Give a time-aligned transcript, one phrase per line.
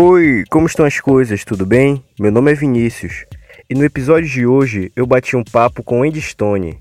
[0.00, 1.44] Oi, como estão as coisas?
[1.44, 2.04] Tudo bem?
[2.20, 3.24] Meu nome é Vinícius
[3.68, 6.78] e no episódio de hoje eu bati um papo com Andy Stone,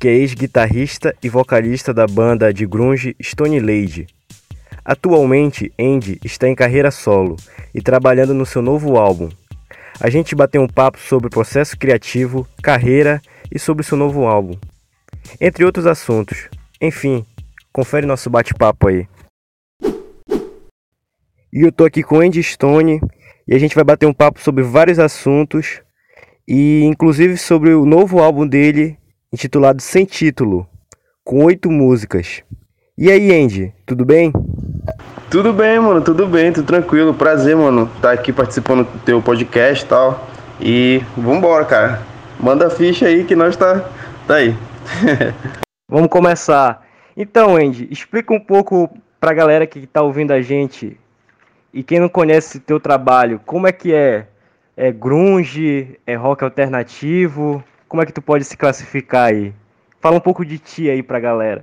[0.00, 4.08] que é ex-guitarrista e vocalista da banda de grunge Stone Lady.
[4.84, 7.36] Atualmente, Andy está em carreira solo
[7.72, 9.28] e trabalhando no seu novo álbum.
[10.00, 14.58] A gente bateu um papo sobre o processo criativo, carreira e sobre seu novo álbum,
[15.40, 16.48] entre outros assuntos.
[16.80, 17.24] Enfim,
[17.72, 19.06] confere nosso bate-papo aí.
[21.56, 23.00] E eu tô aqui com Andy Stone
[23.48, 25.80] e a gente vai bater um papo sobre vários assuntos
[26.46, 28.98] e inclusive sobre o novo álbum dele
[29.32, 30.68] intitulado Sem Título,
[31.24, 32.42] com oito músicas.
[32.98, 34.34] E aí, Andy, tudo bem?
[35.30, 37.14] Tudo bem, mano, tudo bem, tudo tranquilo.
[37.14, 40.28] Prazer, mano, estar tá aqui participando do teu podcast e tal.
[40.60, 42.02] E vambora, cara.
[42.38, 43.88] Manda a ficha aí que nós tá,
[44.28, 44.54] tá aí.
[45.88, 46.86] Vamos começar.
[47.16, 50.98] Então, Andy, explica um pouco pra galera que tá ouvindo a gente
[51.76, 54.24] e quem não conhece teu trabalho, como é que é?
[54.74, 56.00] É grunge?
[56.06, 57.62] É rock alternativo?
[57.86, 59.52] Como é que tu pode se classificar aí?
[60.00, 61.62] Fala um pouco de ti aí pra galera.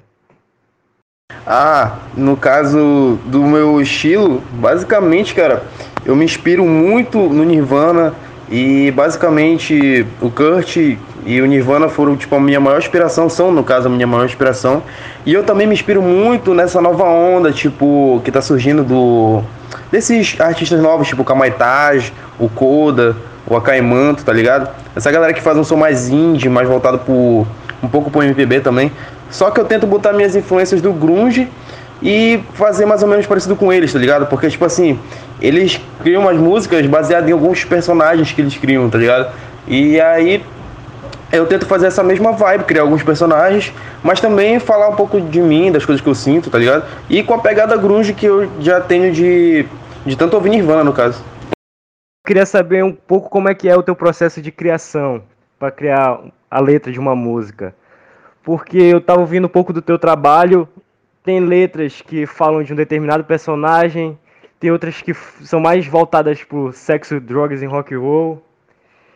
[1.48, 5.64] Ah, no caso do meu estilo, basicamente, cara,
[6.06, 8.14] eu me inspiro muito no Nirvana
[8.52, 13.64] e basicamente o Kurt e o Nirvana foram tipo a minha maior inspiração, são no
[13.64, 14.84] caso a minha maior inspiração.
[15.26, 19.44] E eu também me inspiro muito nessa nova onda, tipo, que tá surgindo do
[19.94, 24.68] desses artistas novos, tipo o Kamaitaj, o Koda, o Akaimanto, tá ligado?
[24.96, 27.46] Essa galera que faz um som mais indie, mais voltado por
[27.84, 28.92] um pouco pro MPB também.
[29.30, 31.48] Só que eu tento botar minhas influências do grunge
[32.02, 34.26] e fazer mais ou menos parecido com eles, tá ligado?
[34.26, 34.98] Porque, tipo assim,
[35.40, 39.32] eles criam umas músicas baseadas em alguns personagens que eles criam, tá ligado?
[39.68, 40.44] E aí
[41.32, 43.72] eu tento fazer essa mesma vibe, criar alguns personagens,
[44.04, 46.84] mas também falar um pouco de mim, das coisas que eu sinto, tá ligado?
[47.10, 49.66] E com a pegada grunge que eu já tenho de,
[50.06, 51.24] de tanto ouvir Nirvana, no caso.
[52.26, 55.24] Queria saber um pouco como é que é o teu processo de criação
[55.60, 57.76] para criar a letra de uma música
[58.44, 60.68] porque eu estava ouvindo um pouco do teu trabalho.
[61.24, 64.20] Tem letras que falam de um determinado personagem,
[64.60, 68.44] tem outras que são mais voltadas por sexo, drogas e rock and roll.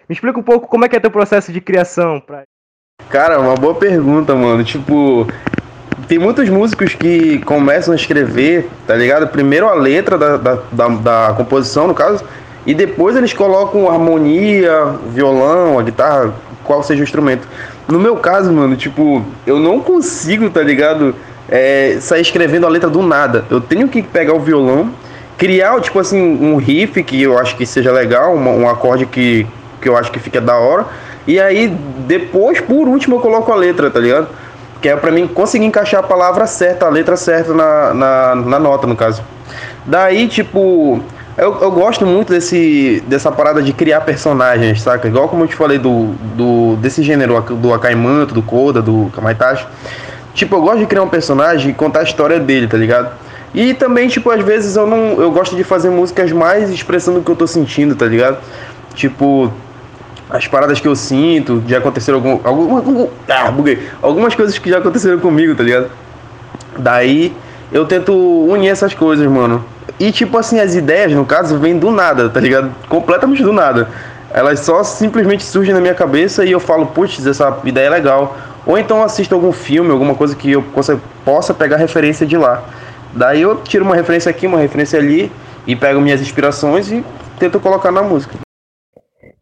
[0.08, 2.22] Me explica um pouco como é que é teu processo de criação.
[2.22, 2.44] Pra...
[3.10, 4.64] Cara, uma boa pergunta, mano.
[4.64, 5.28] Tipo,
[6.06, 9.28] tem muitos músicos que começam a escrever, tá ligado?
[9.28, 12.24] Primeiro a letra da, da, da, da composição, no caso,
[12.66, 17.48] e depois eles colocam harmonia, violão, a guitarra, qual seja o instrumento.
[17.88, 21.16] No meu caso, mano, tipo, eu não consigo, tá ligado?
[21.50, 23.46] É, sair escrevendo a letra do nada.
[23.50, 24.92] Eu tenho que pegar o violão,
[25.38, 29.48] criar, tipo assim, um riff que eu acho que seja legal, uma, um acorde que,
[29.82, 30.86] que eu acho que fica da hora.
[31.26, 31.74] E aí,
[32.06, 34.28] depois, por último, eu coloco a letra, tá ligado?
[34.82, 38.60] Que é pra mim conseguir encaixar a palavra certa, a letra certa na, na, na
[38.60, 39.24] nota, no caso.
[39.86, 41.02] Daí, tipo,
[41.38, 45.08] eu, eu gosto muito desse, dessa parada de criar personagens, saca?
[45.08, 49.66] Igual como eu te falei do, do, desse gênero do Akaimanto, do Koda, do Kamaitachi.
[50.34, 53.12] Tipo, eu gosto de criar um personagem e contar a história dele, tá ligado?
[53.54, 55.22] E também, tipo, às vezes eu não.
[55.22, 58.38] Eu gosto de fazer músicas mais expressando o que eu tô sentindo, tá ligado?
[58.94, 59.52] Tipo,
[60.30, 62.40] as paradas que eu sinto, de acontecer algum.
[62.44, 63.88] algum ah, buguei.
[64.02, 65.90] Algumas coisas que já aconteceram comigo, tá ligado?
[66.78, 67.34] Daí
[67.72, 69.64] eu tento unir essas coisas, mano.
[70.00, 72.72] E tipo assim, as ideias, no caso, vêm do nada, tá ligado?
[72.88, 73.90] Completamente do nada.
[74.32, 78.38] Elas só simplesmente surgem na minha cabeça e eu falo, putz, essa ideia é legal.
[78.66, 80.64] Ou então assisto algum filme, alguma coisa que eu
[81.24, 82.64] possa pegar referência de lá.
[83.14, 85.32] Daí eu tiro uma referência aqui, uma referência ali,
[85.66, 87.04] e pego minhas inspirações e
[87.40, 88.47] tento colocar na música.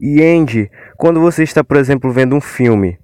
[0.08, 3.00] E Andy, quando você está, por exemplo, vendo um filme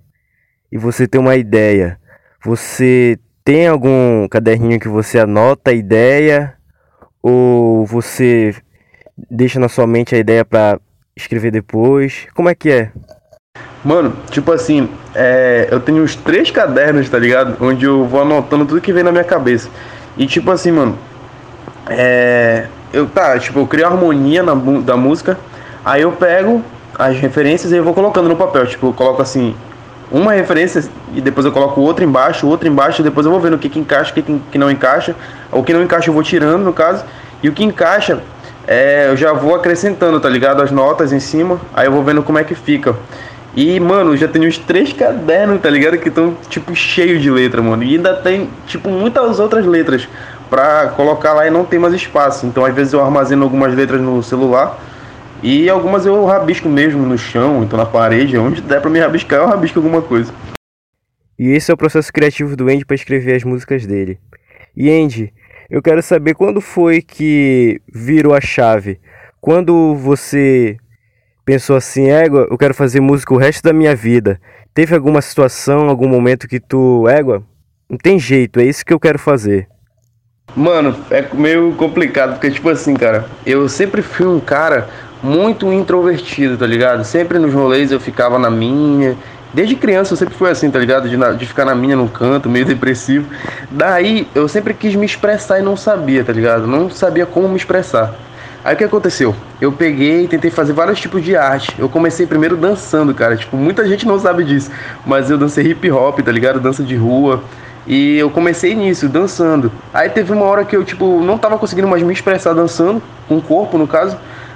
[0.72, 1.98] e você tem uma ideia,
[2.46, 6.54] você tem algum caderninho que você anota a ideia
[7.20, 8.54] ou você
[9.32, 10.80] deixa na sua mente a ideia para
[11.16, 12.28] escrever depois?
[12.36, 12.92] Como é que é?
[13.84, 17.58] Mano, tipo assim, é, eu tenho uns três cadernos, tá ligado?
[17.66, 19.72] Onde eu vou anotando tudo que vem na minha cabeça.
[20.16, 21.00] E tipo assim, mano,
[21.90, 25.36] é, eu tá, tipo, eu crio a harmonia na, da música,
[25.84, 26.64] aí eu pego
[26.98, 28.66] as referências e eu vou colocando no papel.
[28.68, 29.56] Tipo, eu coloco assim,
[30.12, 30.84] uma referência
[31.14, 33.70] e depois eu coloco outra embaixo, outra embaixo, e depois eu vou vendo o que,
[33.70, 34.22] que encaixa, o que,
[34.52, 35.16] que não encaixa.
[35.52, 37.04] O que não encaixa eu vou tirando, no caso,
[37.42, 38.22] e o que encaixa
[38.68, 40.62] é, eu já vou acrescentando, tá ligado?
[40.62, 42.96] As notas em cima, aí eu vou vendo como é que fica.
[43.56, 45.98] E, mano, já tenho os três cadernos, tá ligado?
[45.98, 47.84] Que estão, tipo, cheio de letra, mano.
[47.84, 50.08] E ainda tem, tipo, muitas outras letras
[50.50, 52.46] pra colocar lá e não tem mais espaço.
[52.46, 54.78] Então, às vezes eu armazeno algumas letras no celular
[55.44, 59.40] e algumas eu rabisco mesmo no chão, então na parede, onde der pra me rabiscar,
[59.40, 60.32] eu rabisco alguma coisa.
[61.38, 64.20] E esse é o processo criativo do Andy para escrever as músicas dele.
[64.78, 65.34] E Andy,
[65.70, 69.00] eu quero saber quando foi que virou a chave.
[69.40, 70.78] quando você
[71.44, 74.40] pensou assim, égua, eu quero fazer música o resto da minha vida,
[74.74, 77.44] teve alguma situação, algum momento que tu, égua,
[77.90, 79.68] não tem jeito, é isso que eu quero fazer?
[80.56, 84.90] Mano, é meio complicado, porque, tipo assim, cara, eu sempre fui um cara
[85.24, 87.04] muito introvertido, tá ligado?
[87.04, 89.16] Sempre nos rolês eu ficava na minha.
[89.54, 91.10] Desde criança eu sempre fui assim, tá ligado?
[91.10, 93.28] De, de ficar na minha, no canto, meio depressivo.
[93.70, 96.66] Daí eu sempre quis me expressar e não sabia, tá ligado?
[96.66, 98.14] Não sabia como me expressar.
[98.64, 99.36] Aí o que aconteceu?
[99.60, 101.74] Eu peguei e tentei fazer vários tipos de arte.
[101.80, 103.36] Eu comecei primeiro dançando, cara.
[103.36, 104.70] Tipo, muita gente não sabe disso.
[105.04, 106.60] Mas eu dancei hip hop, tá ligado?
[106.60, 107.44] Dança de rua.
[107.88, 109.72] E eu comecei nisso, dançando.
[109.92, 113.38] Aí teve uma hora que eu, tipo, não tava conseguindo mais me expressar dançando, com
[113.38, 114.16] o corpo, no caso.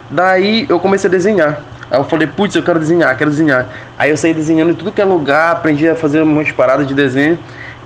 [0.10, 1.62] Daí eu comecei a desenhar.
[1.90, 3.68] Aí eu falei, putz, eu quero desenhar, quero desenhar.
[3.98, 6.94] Aí eu saí desenhando em tudo que é lugar, aprendi a fazer umas paradas de
[6.94, 7.38] desenho.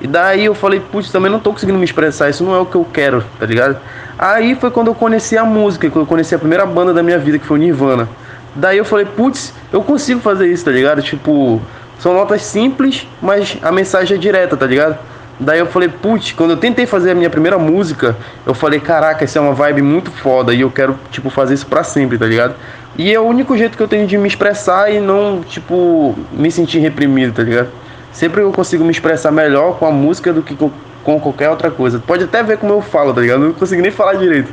[0.02, 2.66] E daí eu falei, putz, também não tô conseguindo me expressar, isso não é o
[2.66, 3.78] que eu quero, tá ligado?
[4.18, 7.18] Aí foi quando eu conheci a música, quando eu conheci a primeira banda da minha
[7.18, 8.08] vida, que foi o Nirvana.
[8.56, 11.02] Daí eu falei, putz, eu consigo fazer isso, tá ligado?
[11.02, 11.62] Tipo,
[12.00, 14.98] são notas simples, mas a mensagem é direta, tá ligado?
[15.40, 19.24] Daí eu falei, putz, quando eu tentei fazer a minha primeira música, eu falei, caraca,
[19.24, 22.26] isso é uma vibe muito foda e eu quero, tipo, fazer isso pra sempre, tá
[22.26, 22.56] ligado?
[22.98, 26.52] E é o único jeito que eu tenho de me expressar e não, tipo, me
[26.52, 27.70] sentir reprimido, tá ligado?
[28.12, 30.70] Sempre eu consigo me expressar melhor com a música do que com,
[31.06, 32.04] com qualquer outra coisa.
[32.06, 33.44] Pode até ver como eu falo, tá ligado?
[33.44, 34.52] Eu não consigo nem falar direito.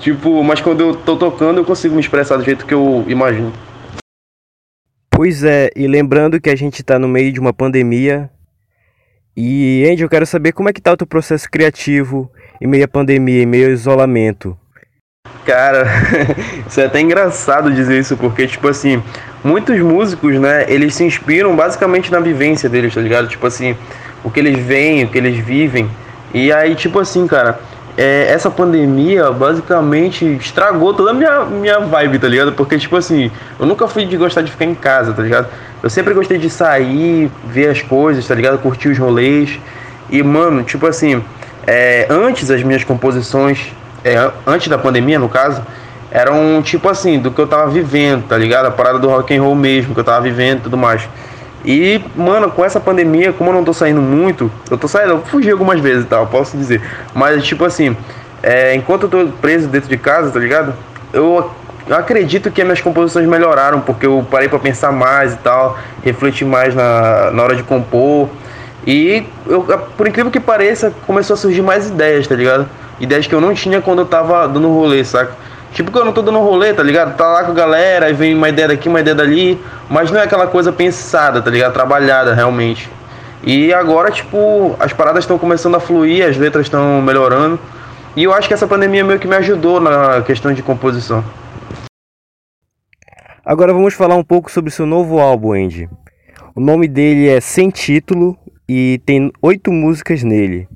[0.00, 3.52] Tipo, mas quando eu tô tocando, eu consigo me expressar do jeito que eu imagino.
[5.08, 8.28] Pois é, e lembrando que a gente tá no meio de uma pandemia,
[9.36, 12.84] e Andy, eu quero saber como é que tá o teu processo criativo em meio
[12.84, 14.56] à pandemia, em meio ao isolamento.
[15.44, 15.86] Cara,
[16.68, 19.02] isso é até engraçado dizer isso, porque, tipo assim,
[19.42, 23.28] muitos músicos, né, eles se inspiram basicamente na vivência deles, tá ligado?
[23.28, 23.76] Tipo assim,
[24.22, 25.90] o que eles veem, o que eles vivem.
[26.32, 27.60] E aí, tipo assim, cara,
[27.96, 32.52] é, essa pandemia basicamente estragou toda a minha, minha vibe, tá ligado?
[32.52, 35.48] Porque, tipo assim, eu nunca fui de gostar de ficar em casa, tá ligado?
[35.82, 38.58] Eu sempre gostei de sair, ver as coisas, tá ligado?
[38.58, 39.60] Curtir os rolês.
[40.10, 41.22] E, mano, tipo assim,
[41.66, 43.72] é, antes as minhas composições,
[44.04, 45.62] é, antes da pandemia, no caso,
[46.10, 48.66] eram tipo assim, do que eu tava vivendo, tá ligado?
[48.66, 51.08] A parada do rock and roll mesmo, que eu tava vivendo e tudo mais.
[51.64, 55.22] E, mano, com essa pandemia, como eu não tô saindo muito, eu tô saindo, eu
[55.22, 56.82] fugi algumas vezes e tal, posso dizer.
[57.14, 57.96] Mas, tipo assim,
[58.42, 60.74] é, enquanto eu tô preso dentro de casa, tá ligado?
[61.12, 61.50] Eu
[61.90, 66.46] acredito que as minhas composições melhoraram, porque eu parei para pensar mais e tal, refletir
[66.46, 68.28] mais na, na hora de compor.
[68.86, 69.62] E eu,
[69.96, 72.68] por incrível que pareça, começou a surgir mais ideias, tá ligado?
[73.00, 75.32] Ideias que eu não tinha quando eu tava dando rolê, saca?
[75.74, 77.16] Tipo que eu tô dando rolê, tá ligado?
[77.16, 79.60] Tá lá com a galera, aí vem uma ideia daqui, uma ideia dali,
[79.90, 81.72] mas não é aquela coisa pensada, tá ligado?
[81.72, 82.88] Trabalhada realmente.
[83.42, 87.58] E agora, tipo, as paradas estão começando a fluir, as letras estão melhorando.
[88.14, 91.24] E eu acho que essa pandemia meio que me ajudou na questão de composição.
[93.44, 95.90] Agora vamos falar um pouco sobre seu novo álbum, Andy.
[96.54, 98.38] O nome dele é Sem Título
[98.68, 100.68] e tem oito músicas nele.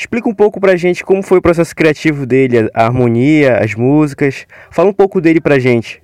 [0.00, 4.46] Explica um pouco pra gente como foi o processo criativo dele, a harmonia, as músicas.
[4.70, 6.02] Fala um pouco dele pra gente.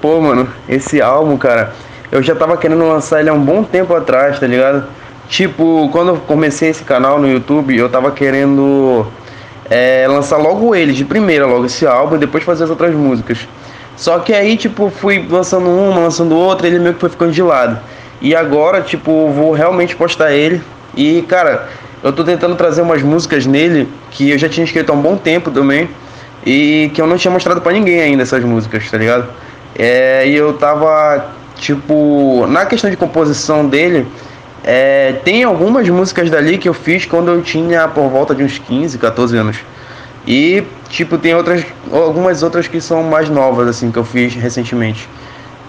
[0.00, 1.72] Pô, mano, esse álbum, cara,
[2.12, 4.86] eu já tava querendo lançar ele há um bom tempo atrás, tá ligado?
[5.28, 9.04] Tipo, quando eu comecei esse canal no YouTube, eu tava querendo
[9.68, 13.48] é, lançar logo ele, de primeira, logo esse álbum, e depois fazer as outras músicas.
[13.96, 17.42] Só que aí, tipo, fui lançando uma, lançando outra, ele meio que foi ficando de
[17.42, 17.80] lado.
[18.20, 20.62] E agora, tipo, vou realmente postar ele.
[20.94, 21.68] E, cara,
[22.02, 25.16] eu tô tentando trazer umas músicas nele que eu já tinha escrito há um bom
[25.16, 25.88] tempo também.
[26.46, 29.28] E que eu não tinha mostrado para ninguém ainda essas músicas, tá ligado?
[29.76, 31.26] É, e eu tava,
[31.56, 34.06] tipo, na questão de composição dele,
[34.64, 38.58] é, tem algumas músicas dali que eu fiz quando eu tinha por volta de uns
[38.58, 39.56] 15, 14 anos.
[40.26, 45.08] E, tipo, tem outras, algumas outras que são mais novas, assim, que eu fiz recentemente.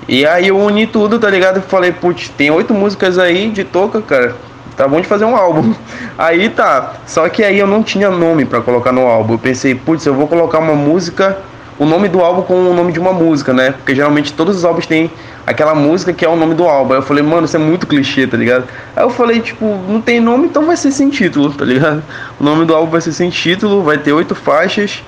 [0.07, 1.61] E aí eu uni tudo, tá ligado?
[1.61, 4.35] Falei, putz, tem oito músicas aí de toca, cara.
[4.79, 5.73] Tá bom de fazer um álbum.
[6.17, 6.93] Aí tá.
[7.05, 9.33] Só que aí eu não tinha nome para colocar no álbum.
[9.33, 11.37] Eu pensei, putz, eu vou colocar uma música,
[11.77, 13.71] o nome do álbum com o nome de uma música, né?
[13.71, 15.11] Porque geralmente todos os álbuns têm
[15.45, 16.93] aquela música que é o nome do álbum.
[16.93, 18.69] Aí eu falei, mano, isso é muito clichê, tá ligado?
[18.95, 22.01] Aí eu falei, tipo, não tem nome, então vai ser sem título, tá ligado?
[22.39, 25.03] O nome do álbum vai ser sem título, vai ter oito faixas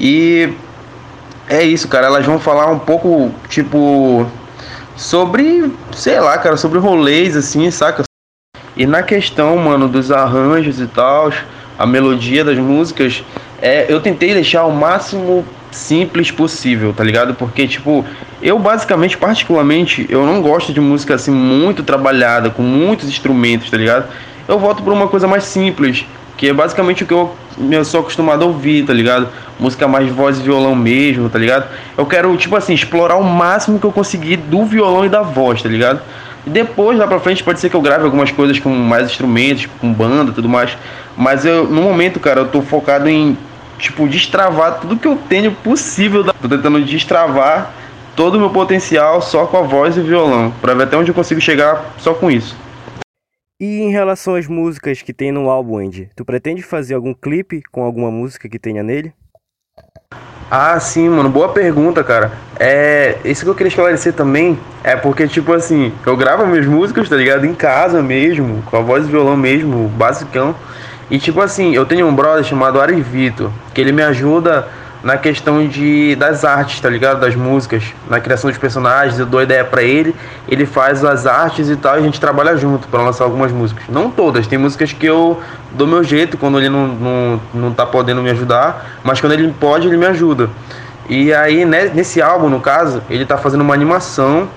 [0.00, 0.48] e
[1.46, 2.06] é isso, cara.
[2.06, 4.26] Elas vão falar um pouco, tipo,
[4.96, 8.09] sobre, sei lá, cara, sobre rolês, assim, saca?
[8.80, 11.30] E na questão, mano, dos arranjos e tal,
[11.78, 13.22] a melodia das músicas,
[13.60, 17.34] é, eu tentei deixar o máximo simples possível, tá ligado?
[17.34, 18.02] Porque, tipo,
[18.40, 23.76] eu basicamente, particularmente, eu não gosto de música assim muito trabalhada, com muitos instrumentos, tá
[23.76, 24.08] ligado?
[24.48, 26.06] Eu volto por uma coisa mais simples,
[26.38, 27.36] que é basicamente o que eu,
[27.70, 29.28] eu sou acostumado a ouvir, tá ligado?
[29.58, 31.68] Música mais voz e violão mesmo, tá ligado?
[31.98, 35.62] Eu quero, tipo assim, explorar o máximo que eu conseguir do violão e da voz,
[35.62, 36.00] tá ligado?
[36.46, 39.66] E depois, lá pra frente, pode ser que eu grave algumas coisas com mais instrumentos,
[39.80, 40.76] com banda tudo mais.
[41.16, 43.36] Mas eu, no momento, cara, eu tô focado em,
[43.78, 46.24] tipo, destravar tudo que eu tenho possível.
[46.24, 47.72] Tô tentando destravar
[48.16, 50.52] todo o meu potencial só com a voz e o violão.
[50.60, 52.56] Pra ver até onde eu consigo chegar só com isso.
[53.60, 57.62] E em relação às músicas que tem no álbum, Andy, tu pretende fazer algum clipe
[57.70, 59.12] com alguma música que tenha nele?
[60.50, 62.32] Ah, sim, mano, boa pergunta, cara.
[62.58, 67.08] É, isso que eu queria esclarecer também é porque, tipo assim, eu gravo minhas músicas,
[67.08, 67.46] tá ligado?
[67.46, 70.56] Em casa mesmo, com a voz e violão mesmo, basicão.
[71.08, 74.66] E, tipo assim, eu tenho um brother chamado Ari Vitor, que ele me ajuda
[75.02, 77.20] na questão de das artes, tá ligado?
[77.20, 80.14] Das músicas, na criação dos personagens, eu dou ideia para ele,
[80.48, 83.84] ele faz as artes e tal, e a gente trabalha junto para lançar algumas músicas.
[83.88, 85.40] Não todas, tem músicas que eu
[85.72, 89.54] dou meu jeito quando ele não, não, não tá podendo me ajudar, mas quando ele
[89.58, 90.50] pode, ele me ajuda.
[91.08, 94.48] E aí, né, nesse álbum, no caso, ele tá fazendo uma animação,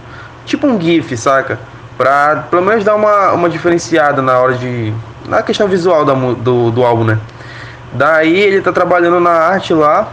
[0.46, 1.60] tipo um GIF, saca?
[1.98, 4.94] Pra pelo menos dar uma, uma diferenciada na hora de.
[5.28, 7.20] na questão visual da, do, do álbum, né?
[7.94, 10.12] Daí ele tá trabalhando na arte lá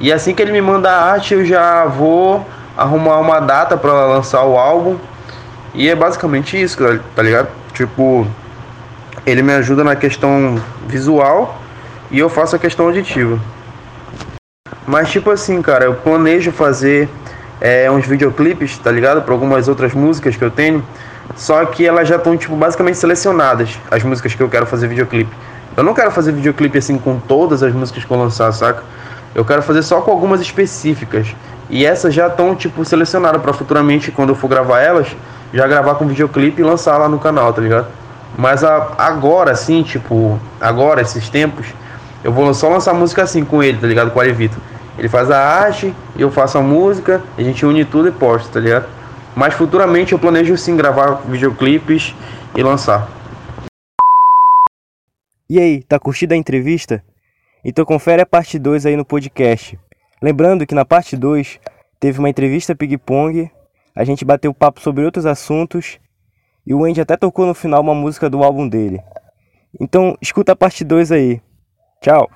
[0.00, 3.92] e assim que ele me manda a arte, eu já vou arrumar uma data para
[4.06, 4.96] lançar o álbum.
[5.74, 6.78] E é basicamente isso,
[7.14, 7.48] tá ligado?
[7.72, 8.26] Tipo,
[9.26, 11.58] ele me ajuda na questão visual
[12.10, 13.38] e eu faço a questão auditiva.
[14.86, 17.08] Mas tipo assim, cara, eu planejo fazer
[17.60, 19.22] é, uns videoclipes, tá ligado?
[19.22, 20.82] Para algumas outras músicas que eu tenho.
[21.36, 25.30] Só que elas já estão, tipo, basicamente selecionadas, as músicas que eu quero fazer videoclipe.
[25.76, 28.82] Eu não quero fazer videoclipe assim com todas as músicas que eu lançar, saca?
[29.34, 31.34] Eu quero fazer só com algumas específicas.
[31.70, 35.14] E essas já estão tipo selecionadas para futuramente quando eu for gravar elas,
[35.52, 37.86] já gravar com videoclipe e lançar lá no canal, tá ligado?
[38.36, 41.66] Mas a, agora assim, tipo, agora esses tempos,
[42.24, 44.10] eu vou só lançar música assim com ele, tá ligado?
[44.10, 44.56] Com o Arevito.
[44.98, 48.60] Ele faz a arte, eu faço a música, a gente une tudo e posta, tá
[48.60, 48.86] ligado?
[49.36, 52.14] Mas futuramente eu planejo sim gravar videoclipes
[52.56, 53.08] e lançar.
[55.48, 57.02] E aí, tá curtindo a entrevista?
[57.64, 59.78] Então confere a parte 2 aí no podcast.
[60.22, 61.60] Lembrando que na parte 2
[62.00, 63.50] teve uma entrevista ping-pong,
[63.94, 65.98] a gente bateu papo sobre outros assuntos
[66.66, 69.00] e o Andy até tocou no final uma música do álbum dele.
[69.80, 71.42] Então escuta a parte 2 aí.
[72.00, 72.30] Tchau!